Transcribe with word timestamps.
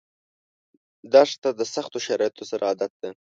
دښته 1.13 1.49
د 1.59 1.61
سختو 1.73 1.97
شرایطو 2.05 2.43
سره 2.51 2.63
عادت 2.69 2.91
ده. 3.01 3.09